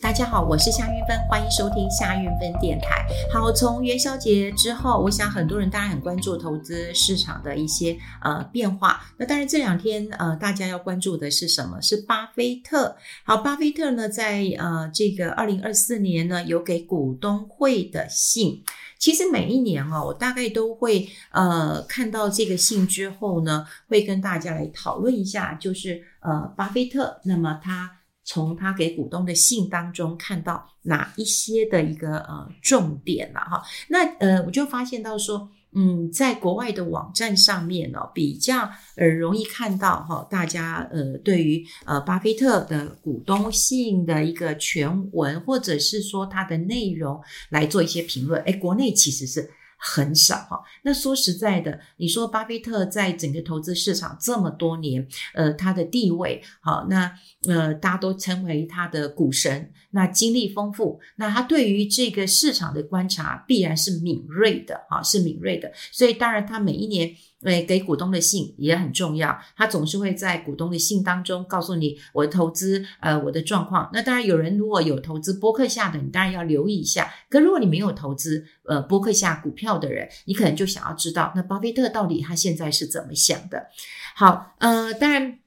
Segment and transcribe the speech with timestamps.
[0.00, 3.04] 大家好，我是夏韵芬，欢迎收听夏韵芬电台。
[3.32, 9.04] 好，从元宵节之后，我想很多人当然很关注投资市场的一些呃变化。
[9.16, 11.80] 那当然这两天呃，大家要关注的是什么？
[11.82, 12.96] 是巴菲特。
[13.24, 18.62] 好，巴菲特呢，在呃这个二零二四年呢，有给股东会的信。
[18.98, 27.97] 其实每一年哦，我大概都会呃看到这个信之后呢，会跟大家来讨论一下，就是呃巴菲特，那么他。
[28.28, 33.62] 从他给股东的信当中看到哪一些的一个呃重点了哈？
[33.88, 47.18] 那呃我就发现到说，嗯，在国外的网站上面呢，比较呃容易看到哈，大家呃对于呃巴菲特的股东信的一个全文，或者是说它的内容
[47.48, 48.42] 来做一些评论。
[48.42, 49.50] 诶，国内其实是。
[49.78, 57.10] 很少哈，那说实在的，你说巴菲特在整个投资市场这么多年，呃，他的地位好，那
[57.46, 67.14] 呃，大家都称为他的股神，那经历丰富，那他对于这个市场的观察必然是敏锐的哈，是敏锐的，所以当然他每一年。
[67.44, 69.38] 诶，给股东的信也很重要。
[69.56, 73.88] 他总是会在股东的信当中告诉你我的投资，呃，我的状况。
[73.92, 77.12] 那当然，有人如果有投资博客下的，你当然要留意一下。
[77.30, 83.68] 可如果你没有投资，呃，博客下股票的人，你可能就想要知道，那巴菲特到底他现在是怎么想的？
[84.16, 85.38] 好，呃，当然。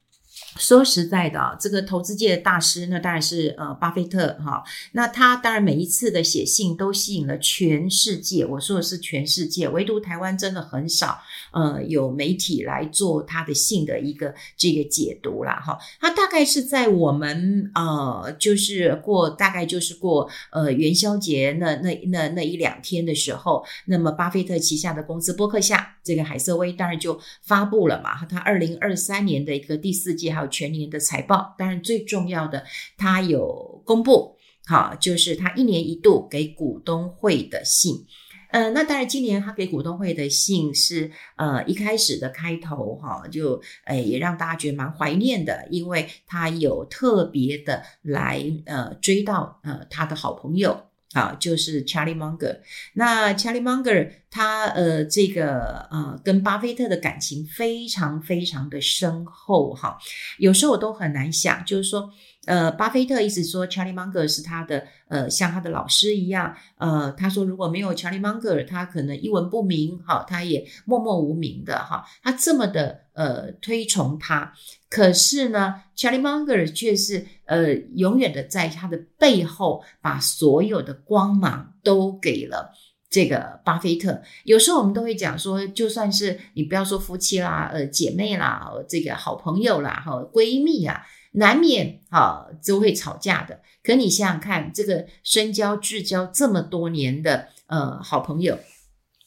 [0.57, 4.63] 说实在的，这个投资界的大师，那当然是呃巴菲特哈。
[4.91, 11.19] 那他当然每一次的写信都吸引了全世界，我说的是全世界，唯独台湾真的很少
[11.51, 15.79] 呃有媒体来做他的信的一个这个解读啦哈。
[15.99, 32.63] 他大概是在我们呃就是过大概就是过呃元宵节那那那那一两天的时候，那么巴菲特旗下的公司波克夏这个海瑟威当然就发布了嘛，他二零二三年的一个第四季全年的财报，当然最重要的，
[32.97, 38.05] 他有公布，好，就是他一年一度给股东会的信，
[38.51, 50.90] 呃，那当然今年他给股东会的信是，呃，一开始的开头哈，就，诶，也让大家觉得蛮怀念的，因为他有特别的来，呃，追悼，呃，他的好朋友。
[51.13, 52.59] 好，就是 Charlie Munger。
[52.93, 59.97] 那 Charlie Munger 他呃，这个呃，跟巴菲特的感情非常非常的深厚哈。
[60.37, 62.11] 有时候我都很难想，就是说。
[62.47, 66.55] 呃，巴菲特一直说 Charlie Munger 是他的呃，像他的老师一样。
[66.77, 72.03] 呃，他说如果没有 Charlie Munger，他可能一文不名，哈，他也默默无名的哈。
[72.23, 74.51] 他这么的呃推崇他，
[74.89, 82.73] 可是呢，Charlie Munger 却是呃永远的在他的背后把所有的光芒都给了
[83.11, 84.19] 这个巴菲特。
[84.45, 91.05] 有时候我们都会讲说，就算是你不要说夫妻啦，呃，姐妹啦，这个好朋友啦，哈，闺蜜啊。
[91.31, 98.59] 难免哈都会吵架的，可你想想看，这个深交至交这么多年的呃好朋友，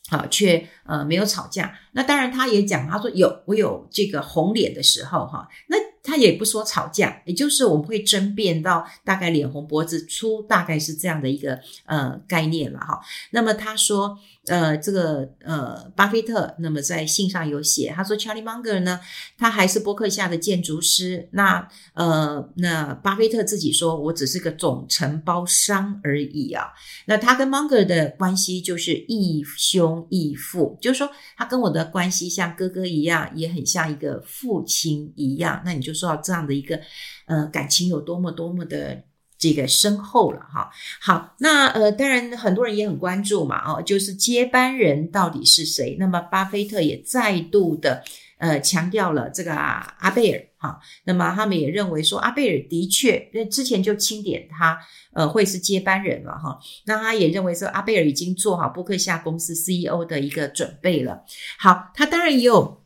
[0.08, 1.78] 好却呃没有吵架。
[1.92, 13.00] 那当然他也讲，他说有我有这个红脸的时候哈，那他也不说吵架，也就是我们会争辩到大概脸红脖子粗，大概是这样的一个呃概念了哈。
[13.30, 14.18] 那么他说。
[14.46, 19.00] 呃，这个呃，巴菲特那么在信上有写，他说，Charlie Munger 呢，
[19.38, 21.28] 他还是波克夏的建筑师。
[21.32, 26.66] 那呃，那巴菲特自己说，我只是个总承包商而已啊。
[27.06, 35.62] 那他跟 Munger 的关系就是义兄义父，就是说他跟我的关系像哥哥一样，也很像一个父亲一样。
[35.64, 36.78] 那你就说到这样的一个
[37.26, 39.02] 呃感情有多么多么的。
[39.44, 40.70] 这个深厚了哈，
[41.02, 45.98] 好，那呃，当然很多人也很关注嘛，哦，就是接班人到底是谁？
[46.00, 48.02] 那么巴菲特也再度的
[48.38, 54.78] 呃强调了这个阿贝尔哈，那么他们也认为说阿贝尔的确，那之前就钦点他
[55.12, 61.22] 呃会是接班人了哈，那他也认为说阿贝尔已经做好布克夏公司 CEO 的一个准备了。
[61.58, 62.82] 好，他当然也有。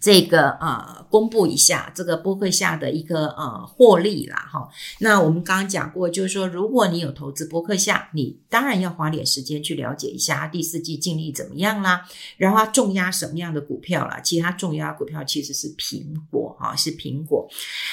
[0.00, 4.66] 这个呃，公布一下这个波克夏的一个呃获利啦哈。
[5.00, 12.06] 那我们刚刚讲过，就是说，如果你有投资波克夏，你当然要花点时间去了解一下第四季净利怎么样啦，
[12.38, 14.18] 然后它重压什么样的股票啦。
[14.20, 17.46] 其他重压股票其实是苹果哈，是苹果。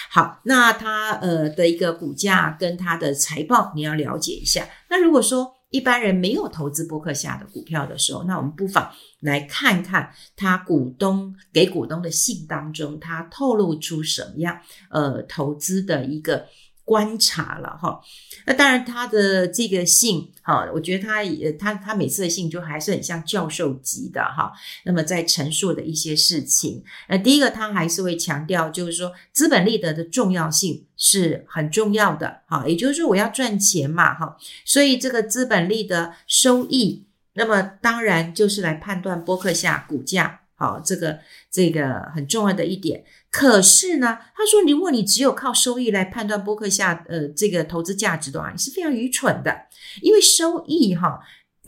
[0.10, 4.66] 好，那它呃的一个股价跟它的财报你要了解一下。
[4.90, 14.60] 那如果说，一般人没有投资波克夏的股票的时候，那我们不妨来看看他股东给股东的信当中，他透露出什么样
[14.90, 16.48] 呃投资的一个
[16.86, 18.00] 观察了哈。
[18.46, 24.54] 那当然，他的这个信哈，我觉得他也他他每次的信就还是很像教授级的哈。
[24.86, 32.68] 那么在陈述的一些事情，那第一个他还是会强调，就是说资本利得的重要性是很重要的哈。
[32.68, 34.36] 也就是说，我要赚钱嘛哈，
[34.66, 37.06] 所以这个资本利得收益。
[37.34, 41.20] 那么当然就是来判断波克夏股价，好，这个
[41.52, 43.06] 这个很重要的一点。
[43.30, 49.68] 可是呢，他说，如果你只有靠收益来判断波克夏呃这个投资价值的话，你是非常愚蠢的，
[50.02, 51.20] 因为收益哈，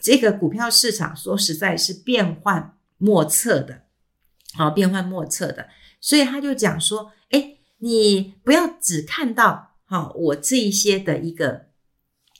[0.01, 3.83] 这个股票市场说实在是变幻莫测的，
[4.55, 5.67] 好，变幻莫测的。
[6.01, 11.65] 所以他就讲说，哎，你不要只看到哈我这一些的一个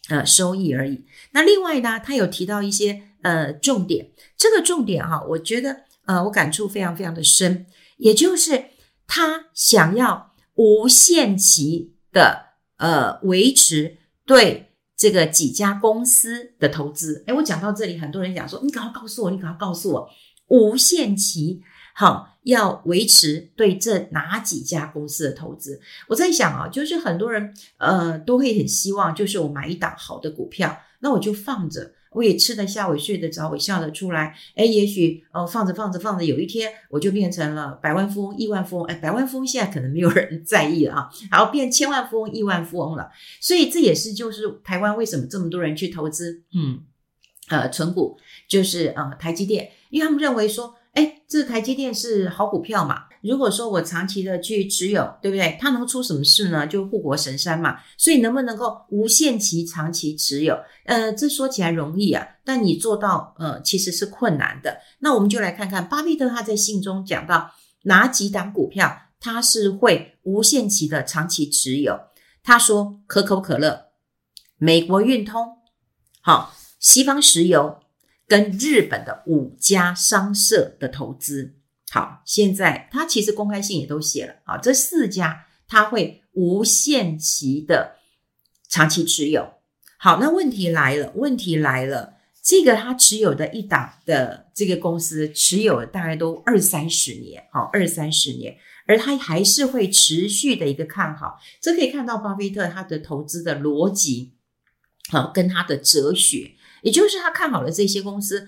[0.08, 1.06] 呃收益而已。
[1.32, 3.04] 那另外呢，他有提到一些。
[3.22, 7.66] 呃，重点，这个重点哈，我觉得呃，我感触非常非常的深，
[7.98, 8.68] 也就是
[9.08, 17.26] 他想要无限期的呃维持对这个几家公司的投资。
[17.28, 20.10] 诶，我讲到这里，很多人讲说，你赶快告诉我，你赶快告诉我，
[20.48, 21.62] 无限期
[21.94, 25.80] 好要维持对这哪几家公司的投资？
[26.08, 31.94] 我在想啊，就是很多人呃都会很希望，就是我买一档好的股票，那我就放着。
[32.12, 34.36] 我也吃得下，我睡得着，我笑得出来。
[34.56, 38.86] 哎，也许哦，放着放着放着，有一天我就变成了百万富翁、亿万富翁。
[38.88, 43.12] 哎，百万富翁现在可能没有人 在意了啊，然后变千万富翁、亿万富翁了。
[43.40, 46.80] 所以这也是就是台湾为什么这么多人去投资，嗯，
[47.50, 53.06] 呃，存股就是呃台积电，因为他们认为说，哎，这台积电是好股票嘛。
[53.22, 55.58] 如果说我长期的去持有，对不对？
[55.58, 56.68] 它能出什么事呢？
[56.68, 57.80] 就护国神山嘛。
[57.98, 60.58] 所以能不能够无限期长期持有？
[60.84, 64.80] 呃，这说起来容易啊，但你做到呃其实是困难的。
[65.00, 67.52] 那我们就来看看巴菲特他在信中讲到
[67.84, 71.98] 哪几档股票他是会无限期的长期持有。
[72.44, 73.86] 他说可口可乐、
[74.58, 75.60] 美国运通、
[76.20, 77.80] 好西方石油
[78.30, 81.56] 跟日本的五家商社的投资。
[81.92, 87.96] 好，现在他其实公开信也都写了啊，这四家他会无限期的
[88.70, 89.56] 长期持有。
[89.98, 98.56] 好，那问题来了，问题来了，这个他持有的一档的这个公司持有大概都二三十年，好，二三十年，
[98.86, 104.36] 而他还是会持续的一个看好，这可以看到巴菲特他的投资的逻辑，
[105.10, 108.48] 好，跟他的哲学，也就是他看好了这些公司，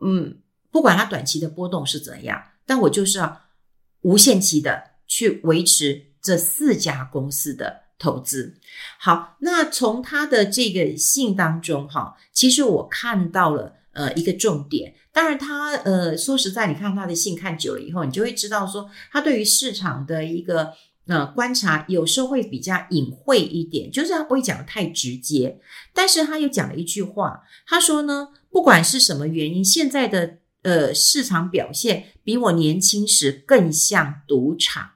[0.00, 0.38] 嗯，
[0.70, 2.42] 不管它短期的波动是怎样。
[2.66, 3.40] 但我就是要
[4.02, 8.54] 无限期的去维持这四家公司的投资。
[8.98, 14.94] 好，那从他的这个信当中，哈，其实我看到了呃一个重点。
[15.12, 20.72] 当然他，呃说实在，你看他的信看久了以后，你就会知道说，他对于市场的一个
[21.10, 25.60] 呃观察，有时候会比较隐晦一点，就是他不会讲得太直接。
[25.92, 30.38] 但是他又讲了一句话，他说呢，不管是什么原因，现在的。
[30.62, 34.90] 呃，市场表现比我年轻时更像赌场。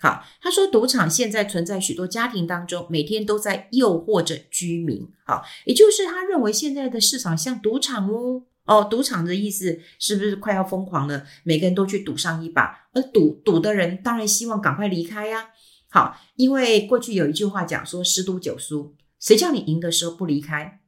[0.00, 5.06] 好，他说赌场现在存在许多家庭当中，每天都在诱惑着居民。
[5.26, 8.44] 好，也就是他认为现在的市场像赌场哦。
[8.64, 11.24] 哦，赌场的意思是不是快要疯狂了？
[11.44, 15.50] 每个人都去赌上一把，而赌赌的人当然希望赶快离开呀。
[15.90, 20.80] 好，因为过去有一句话讲说“十赌九输”，谁叫你赢的时候不离开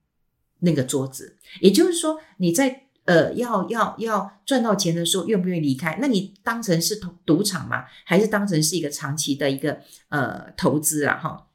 [0.61, 1.37] 那个桌子？
[1.61, 2.83] 也就是说你在。
[3.07, 5.99] 呃，要要要赚到钱的时候，愿不愿意离开？
[6.01, 7.85] 那你当成是赌赌场吗？
[8.07, 9.79] 还是当成是一个长期的一个
[10.09, 11.19] 呃投资啊？
[11.19, 11.47] 哈，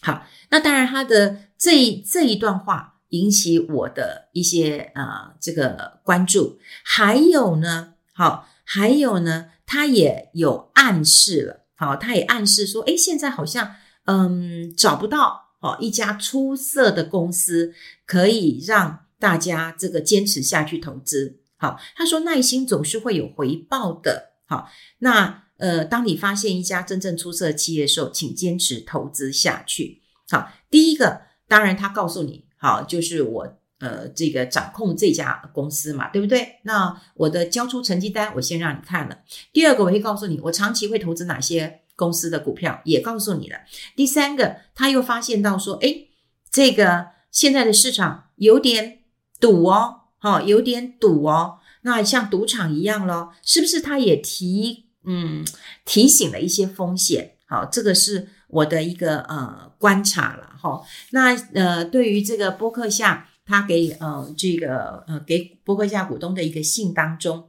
[0.00, 6.58] 好，那当然，他的这一这一段话引起我的一些呃这个关注。
[6.84, 13.76] 还有呢，好，还有呢，他也有暗示了，好，他也暗示说，诶，现在好像
[14.06, 17.72] 嗯找不到哦一家出色的公司
[18.04, 19.06] 可以让。
[19.20, 30.00] 大家这个坚持下去投资，好，他说耐心总是会有回报的，好，那呃，当你发现一家真正出色的企业的时候，请坚持投资下去，
[30.30, 36.60] 好，第一个当然他告诉你，好，就是我呃这个掌控这家公司嘛，对不对？
[36.62, 39.18] 那我的交出成绩单我先让你看了，
[39.52, 43.56] 第二个我会告诉你，我长期会投资哪些公司的股票，也告诉你了，
[43.96, 46.10] 第三个他又发现到说，诶，
[46.50, 48.98] 这个现在的市场有点。
[49.40, 53.80] 赌哦，好，有点赌哦，那像赌场一样咯，是不是？
[53.80, 55.42] 他也提嗯
[55.86, 60.82] 提醒了一些风险，好，这个是我的一个呃观察了哈。
[61.10, 67.46] 那呃，对于这个波克夏，他给呃这个呃给波克夏股东的一个信当中。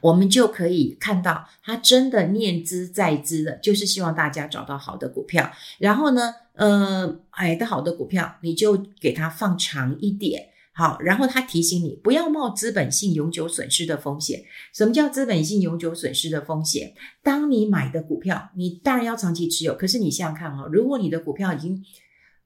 [0.00, 5.50] 我们就可以看到，他真的念兹在兹的，就是希望大家找到好的股票。
[5.78, 10.50] 然后呢，呃，买的好的股票，你就给它放长一点。
[10.74, 14.42] 好，然后他提醒你不要冒资本性永久损失的风险。
[14.72, 16.94] 什么叫资本性永久损失的风险？
[17.22, 19.74] 当你买的股票，你当然要长期持有。
[19.74, 21.84] 可是你想想看哦，如果你的股票已经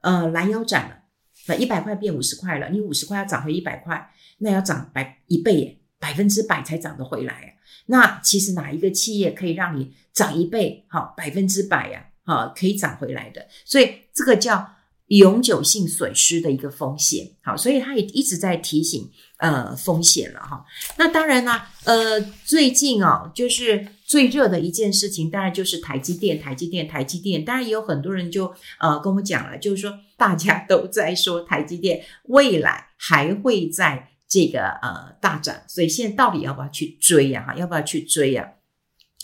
[0.01, 1.03] 呃拦腰斩了，
[1.47, 7.55] 那一百块变五十块了，你五十块要涨回一百块，那要涨百一倍耶，百分之百才涨得回来。
[7.85, 10.85] 那其实哪一个企业可以让你涨一倍？
[10.89, 13.47] 好，百分之百呀，好，可以涨回来的。
[13.63, 14.73] 所以这个叫。
[15.07, 20.65] 永久性损失的一个风险，好，所以他也一直在提醒呃风险了哈。
[20.97, 27.45] 那当然啦，呃，最近哦，就是最热的一件事情，当然就是台积电，台积电，台积电。
[27.45, 37.45] 当然也有很多人就呃跟我讲了，就是说大家都在说台积电未来还会在这个呃大涨，所以现在到底要不要去追呀？
[37.47, 38.45] 哈，要不要去追呀？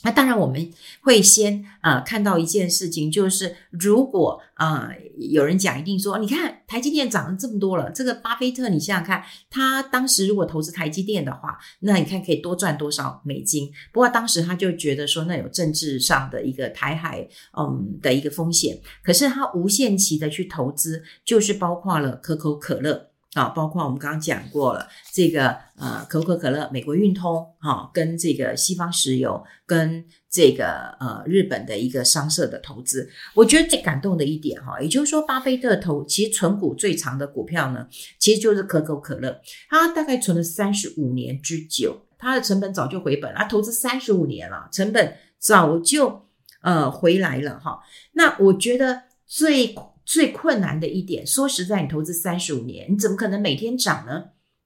[0.04, 0.70] 那当然，我们
[1.02, 13.72] 会先呃看到一件事情，就是如果呃有人讲，一定说，你看台积电涨了这么多了，这个巴菲特，你想想看，他当时如果投资台积电的话，那你看可以多赚多少美金？
[13.94, 17.26] 不过当时他就觉得说，那有政治上的一个台海
[17.58, 23.13] 嗯的一个风险，可是他无限期的去投资，就是包括了可口可乐。
[23.34, 37.88] 啊，包括我们刚刚讲过了，这个呃，可口可乐、美国运通，哈，跟这个西方石油，跟这个呃日本的一个商社的投资，我觉得最感动的一点哈，也就是说，巴菲特投其实存股最长的股票呢，
[38.20, 46.28] 其实就是可口可乐，他大概存了三十五年之久，他的成本早就回本了，他投资三十五年了，成本早就
[46.62, 47.80] 呃回来了哈。
[48.12, 49.76] 那我觉得最。
[50.06, 54.26] 最困难的一点，说实在，你投资三十五年，你怎么可能每天涨呢？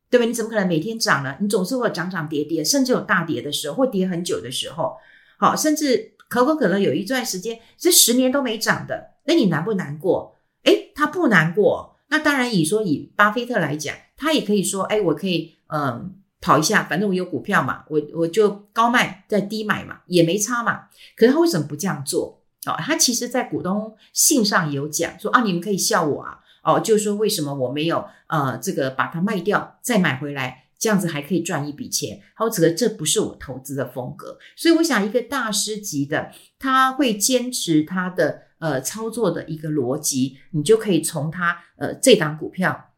[0.10, 0.26] 对吧？
[0.26, 1.36] 你怎么可能每天涨呢？
[1.42, 4.96] 你总是会有涨涨跌跌，甚至有大跌的时候，会跌很久的时候。
[5.38, 10.36] 好，甚至可口可乐有一段时间这十年都没涨的，那你难不难过？
[10.64, 11.98] 诶，他不难过。
[12.10, 20.86] 那当然，以说以巴菲特来讲，他也可以说，诶，我可以嗯跑一下，反正我有股票嘛，我我就高卖再低买嘛，也没差嘛。
[21.18, 22.37] 可是他为什么不这样做？
[22.68, 32.22] 哦，他其实，在股东信上有讲说啊，你们可以笑我啊，哦，就是说为什么我没有呃，这个把它卖掉再买回来，这样子还可以赚一笔钱。
[32.36, 42.92] 好，这个这不是我投资的风格，所以我想一个大师级的，他会坚持他的呃操作的一个逻辑，你就可以从他呃这档股票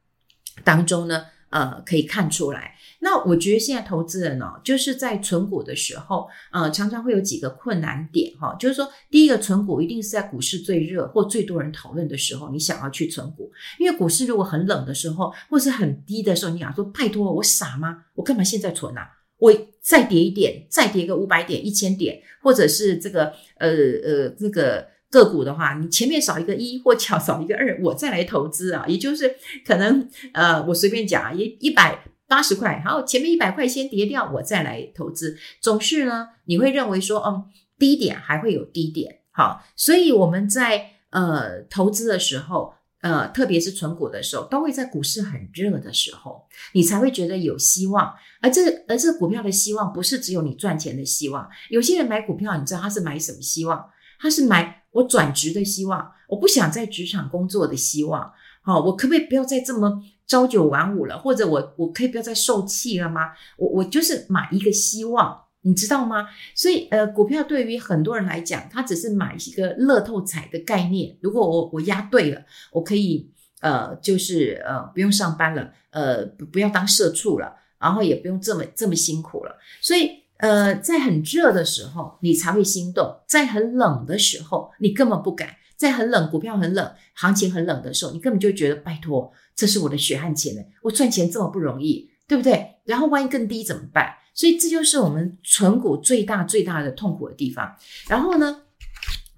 [0.64, 2.76] 当中呢，呃，可以看出来。
[3.02, 18.04] 那我觉得现在投资人哦，就是在存股的时候，呃，常常会有几个困难点哈，就是说，第一个存股一定是在股市最热或最多人讨论的时候，你想要去存股，因为股市如果很冷的时候，或是很低的时候，你想说，拜托，我傻吗？
[18.16, 19.10] 我干嘛现在存啊？
[19.38, 29.34] 我再跌一点，再跌个五百点、一千点，或者是这个呃呃这个个股的话，你前面少一个一或少少一个二，我再来投资啊，也就是
[29.66, 31.98] 可能呃，我随便讲啊，一一百。
[32.30, 35.36] 八十块，好，前面一百块先跌掉，我再来投资。
[35.60, 37.44] 总是呢，你会认为说，嗯，
[37.80, 48.14] 低点还会有低点，好，所以我们在呃投资的时候，呃，特别是存股的时候，都会在股市很热的时候，你才会觉得有希望。
[48.42, 51.50] 而这而这股票的希望，不是只有你赚钱的希望。
[51.70, 53.90] 有些人买股票，你知道他是买什么希望？
[54.22, 58.32] 他是买我转职的希望，我不想在职场工作的希望。
[58.62, 60.04] 好，我可不可以不要再这么？
[60.30, 63.32] 朝九晚五了，或者我我可以不要再受气了吗？
[63.58, 66.28] 我我就是买一个希望，你知道吗？
[66.56, 71.18] 所以呃，股票对于很多人来讲，他只是买一个乐透彩的概念。
[71.20, 73.30] 如果我我押对了，我可以
[73.62, 79.58] 呃，就是呃，不用上班了，呃，不不要当社畜了，然后也不用这么这么辛苦了。
[79.82, 85.56] 所以呃，在很热的时候，你才会心动；在很冷的时候，你根本不敢。
[85.80, 92.76] 在很冷，股票很冷，行情很冷的时候，你根本就觉得拜托，这是我的血汗钱呢，我赚钱这么不容易，对不对？
[92.84, 94.18] 然后万一更低怎么办？
[94.34, 97.78] 所以这就是我们存股最大最大的痛苦的地方。
[98.10, 98.64] 然后呢，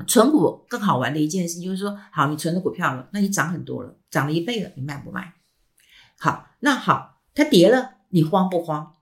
[0.07, 5.35] 存股更好玩的一件事就是说，好，你存了股票了，那你涨很多了，涨了一倍了，你卖不卖？
[6.17, 8.95] 好，那好，它跌了，你慌不慌？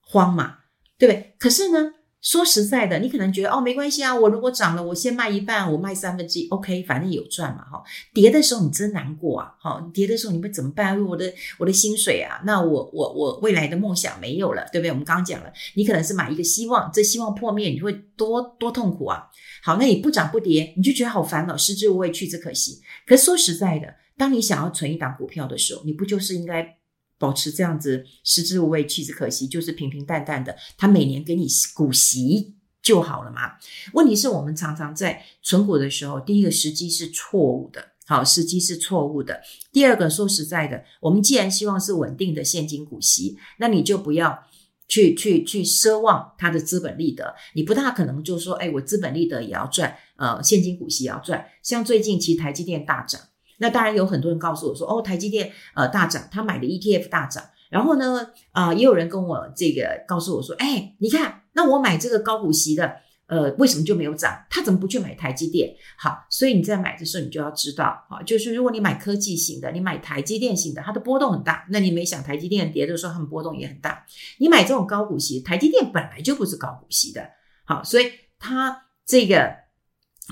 [0.00, 0.58] 慌嘛，
[0.96, 1.34] 对不对？
[1.40, 1.94] 可是呢？
[2.24, 7.84] 说实在的，你可能觉得哦，没关系啊，我如果涨了，我先卖一半，我卖三分之一，OK，反正有赚嘛，哈。
[8.14, 11.04] 跌的时候你真难过啊，哈，跌的时候你会怎么办？
[11.04, 14.90] 我的我的薪水啊，那我我我未来的梦想没有了，对不对？
[14.90, 19.28] 我们刚刚讲了，你可能是买一个希望，这希望破灭，你会多多痛苦啊。
[19.62, 22.80] 好，那你不涨不跌，你就觉得好烦恼，食之无味，弃之可惜。
[23.06, 26.78] 可是说实在的，当你想要存一档股票的时候，你不就是应该？
[27.24, 33.52] 保持这样子，食之无味，弃之可惜，就是平平淡淡的，他每年给你股息就好了嘛。
[33.94, 39.40] 问题是我们常常在存股的时候，第一个时机是错误的，好，时机是错误的。
[39.72, 44.44] 第二个，说实在的，我们既然希望是稳定的现金股息，那你就不要
[44.86, 51.46] 去去去奢望它的资本利得，你不大可能就说，哎，我资本利得也要赚，呃，现金股息也要赚。
[51.62, 53.18] 像最近其实台积电大涨，
[53.64, 57.42] 那当然有很多人告诉我说，哦，台积电呃大涨，他买的 ETF 大涨。
[57.70, 62.96] 然后呢，啊、也有人跟我这个告诉我说，哎，你看，那我买这个高股息的。
[63.26, 64.44] 呃，为什么就没有涨？
[64.50, 65.74] 他怎么不去买台积电？
[65.96, 71.66] 好，所以你在买的时候，你就要知道，啊，就是如果你买科技型的，你买台积电型的，它的波动很大。
[71.70, 74.04] 那你没想台积电跌的时候，它们波动也很大。
[74.38, 77.26] 你买这种高股息，台积电本来就不是高股息的，
[77.64, 79.56] 好，所以它这个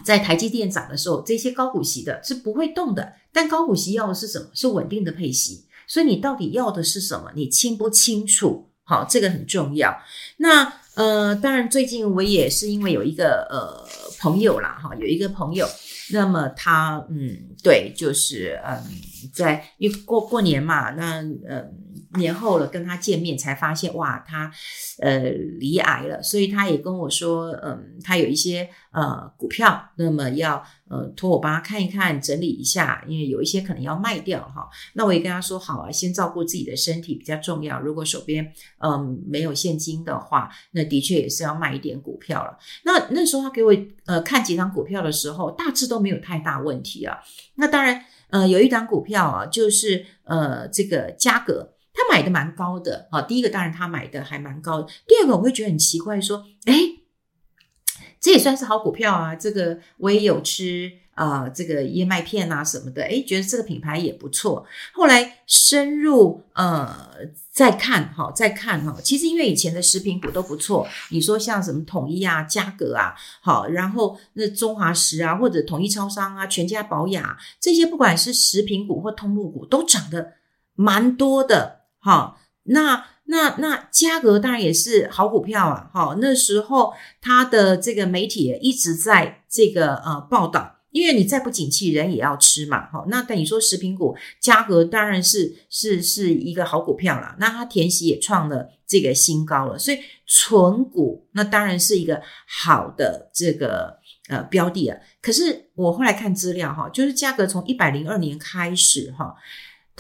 [0.04, 3.12] 在台积电涨的时候，这些高股息的是不会动的。
[3.32, 4.46] 但高股息要的是什么？
[4.54, 5.64] 是稳定的配息。
[5.87, 7.30] 所以你到底要的是什么？
[7.34, 8.68] 你清不清楚？
[8.84, 9.96] 好，这个很重要。
[10.38, 10.80] 那。
[10.94, 13.82] 呃，当然，最近我也是因为有一个呃
[14.20, 15.66] 朋友啦，哈，有一个朋友，
[16.11, 18.78] 那么他嗯，对，就是嗯，
[19.32, 21.75] 在因为过过年嘛，那嗯
[22.14, 24.52] 年后了跟他见面才发现哇，他
[24.99, 34.69] 呃罹癌了，所以他也跟我说，嗯，他有一些呃股票，那么要呃托我帮他看一看，整理一下，因为有一些可能要卖掉哈。
[34.95, 37.81] 那我也跟他说好啊，先照顾自己的身体比较重要。
[37.81, 42.59] 如果手边嗯没有现金的话，那的确也是要卖一点股票了。
[42.85, 47.19] 那那时候他给我呃看几张股票的时候，大致都没有太大问题啊。
[47.54, 51.71] 那当然呃有一档股票啊，就是呃这个嘉格。
[52.02, 57.00] 他买的蛮高的啊，第一个当然他买的还蛮高的，第二个我会觉得很奇怪，说，诶，
[58.21, 64.66] 这也算是好股票啊，这个我也有吃啊、呃，这个燕麦片啊什么的，诶，觉得这个品牌也不错。
[64.92, 67.09] 后来深入呃
[67.50, 80.32] 再看哈，再看哈，其实因为以前的食品股都不错，你说像什么统一啊、嘉格啊，好，然后那中华食啊，或者统一超商啊、全家保雅这些，不管是食品股或通路股，都涨得
[80.75, 81.81] 蛮多的。
[82.04, 85.88] 好，那那那嘉格当然也是好股票啊。
[85.94, 92.90] 好，那时候他的这个媒体也一直在这个呃报道，因为你再不景气，人也要吃嘛。
[92.90, 97.37] 好，那等于说食品股嘉格当然是是是一个好股票了。
[97.38, 103.96] 那它填息也创了这个新高了，所以存股那当然是一个好的这个
[104.29, 104.98] 呃标的啊。
[105.22, 109.37] 可是我后来看资料哈，就是嘉格从一百零二年开始哈。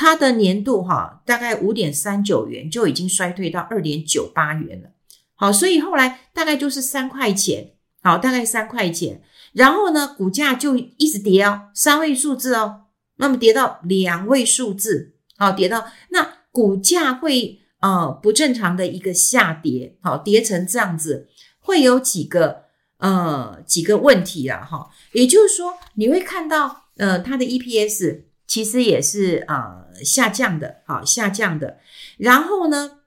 [0.02, 4.90] 它的年度哈大概五点三九元就已经衰退到二点九八元了，
[5.36, 12.86] 好，所以后来大概就是三块钱，好，大概三块钱，然后呢，股价就一直跌哦，三位数字哦，
[13.18, 21.28] 那么跌到两位数字，好，跌到那股价会呃不正常的一个下跌，好，跌成这样子，
[21.60, 22.64] 会有几个
[22.98, 28.22] 呃几个问题啊，哈，也就是说你会看到呃它的 EPS。
[28.52, 31.78] 其实也是呃下降的，好下降的。
[32.18, 32.98] 然后呢，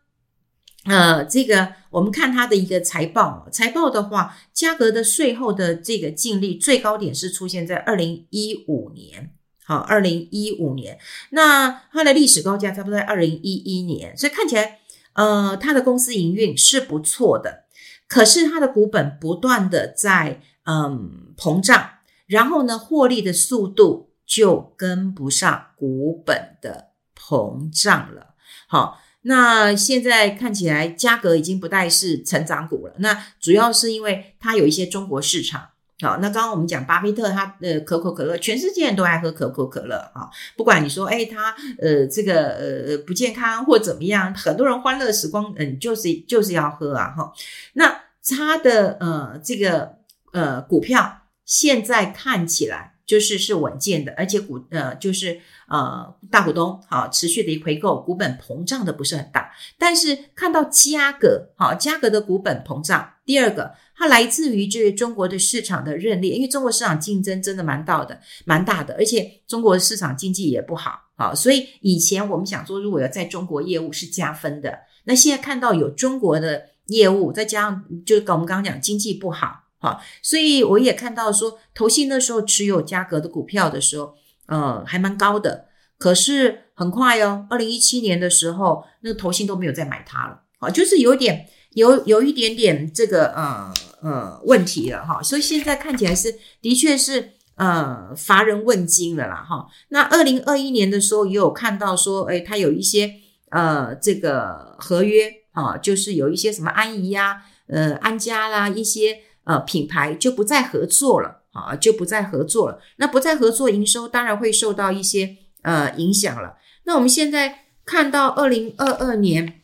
[0.85, 10.97] 呃，这个我们看它的一个财报，财报的话，嘉格的税后的这个净利最高点是出现在二零一五年，好，二零一五年。
[11.29, 14.79] 那它的历史高价差不多在二零一一年，所以看起来，
[15.13, 17.65] 呃，它的公司营运是不错的。
[18.07, 21.87] 可是它的股本不断的在嗯膨胀，
[22.25, 24.09] 然后呢，获利的速度。
[24.25, 28.33] 就跟不上股本的膨胀了。
[28.67, 32.93] 好，那现在看起来价格已经不再是成长股了。
[32.97, 35.69] 那主要是因为它有一些中国市场。
[36.01, 40.29] 好，那刚刚我们讲巴菲特，他的可口可乐，全世界人都爱喝可口可乐啊。
[40.57, 47.13] 不管你说，诶他呃这个呃不健康或怎么样，很多人欢乐时光，嗯，就是就是要喝啊。
[47.15, 47.31] 哈，
[47.73, 49.95] 那他的呃这个
[50.33, 52.94] 呃股票现在看起来。
[53.05, 59.51] 就是是稳健的，而且股呃就是呃大股东好持续的一回购，股本膨胀的不是很大。
[59.77, 63.11] 但是看到嘉格好，嘉格的股本膨胀。
[63.25, 79.64] 第二个，它来自于这个中国的市场的认列，因为中国市场竞争真的蛮大的，蛮大的，而且中国市场经济也不好，好，所以以前我们想说，如果要在中国业务是加分的，那现在看到有中国的业务，再加上就跟我们刚刚讲经济不好。
[79.85, 84.15] 啊，所以我也看到说，投信那时候持有嘉格的股票的时候，
[84.47, 85.67] 呃，还蛮高的。
[85.97, 90.41] 可是很快哦，二零一七年的时候，那个投信都没有再买它了。
[90.59, 95.23] 好，就是有点有有一点点这个呃呃问题了哈。
[95.23, 99.67] 所以现在看起来是的确是呃乏人问津了啦哈。
[99.87, 103.13] 那二零二一年的时候也有看到说，诶，它有一些
[103.51, 109.19] 呃这个合约啊，就是有一些什么安怡呀、呃安佳啦一些。
[109.45, 112.79] 呃，品牌就不再合作了，啊，就不再合作了。
[112.97, 116.57] 那不再合作，营收当然会受到一些呃影响了。
[116.83, 119.61] 那我们现在看到二零二二年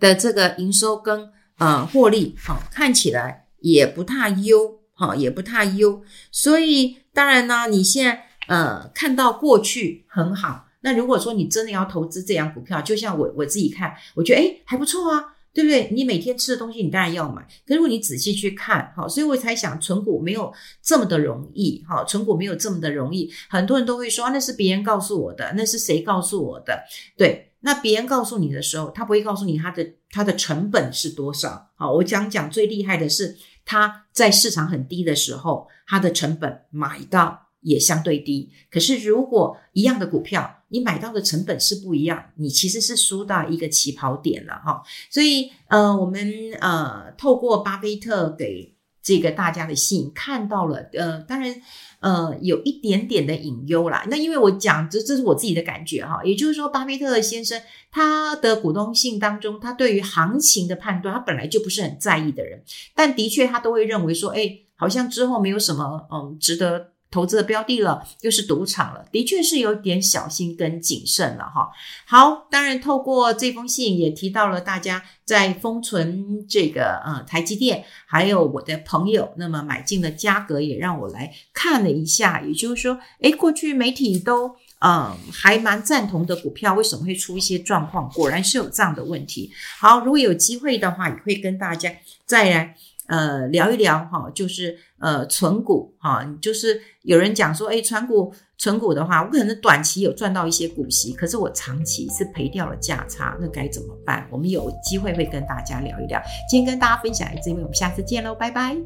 [0.00, 6.02] 的这个营收跟呃获利，好、啊、看起来也不太优，好、啊、也不太优。
[6.30, 10.66] 所以当然呢，你现在呃看到过去很好。
[10.84, 15.90] 那如果说你真的要投资这样股票，就像我我自己看，我觉得诶还不错啊，对不对？
[15.92, 17.42] 你每天吃的东西，你当然要买。
[17.66, 23.30] 可是如果你仔细去看，好，所以我才想存股没有这么的容易，哈，存股没有这么的容易。
[23.48, 26.84] 很多人都会说，那是别人告诉我的，那是谁告诉我的？
[27.16, 31.70] 对，那别人告诉你的时候，他不会告诉你他的他的成本是多少。
[31.74, 38.50] 好，我讲讲最厉害的是，他在市场很低的时候，他的成本买到也相对低。
[38.70, 44.82] 可是如果一样的股票，你买到的成本是不一样，你其实是输到一个起跑点了哈。
[45.10, 51.60] 所以呃，我们呃透过巴菲特给这个大家的信看到了，呃，当然
[52.00, 54.06] 呃有一点点的隐忧啦。
[54.08, 62.62] 那因为我讲这这是我自己的感觉哈，也就是说，巴菲特先生他的股东信当中，他对于行情的判断，他本来就不是很在意的人，
[62.94, 66.91] 但的确他都会认为说，哎，好像之后没有什么嗯值得。
[67.12, 71.70] 投资的标的了，又是赌场了，的确是有点小心跟谨慎了哈。
[72.06, 84.48] 好，当然透过这封信也提到了大家在封存这个呃台积电，还有我的朋友那么买进的价格也让我来看了一下，也就是说，诶，过去媒体都
[84.80, 88.08] 嗯、呃、还蛮赞同的股票，为什么会出一些状况？
[88.10, 89.52] 果然是有这样的问题。
[89.78, 91.92] 好，如果有机会的话，也会跟大家
[92.24, 92.74] 再来。
[93.08, 104.26] 呃，聊一聊哈，就是呃，存股哈，就是有人讲说，哎，存股存股的话，我可能短期有赚到一些股息，可是我长期是赔掉了价差，那该怎么办？
[104.30, 106.22] 我们有机会会跟大家聊一聊。
[106.48, 108.76] 今天跟大家分享一次，因为，我们下次见喽，拜拜。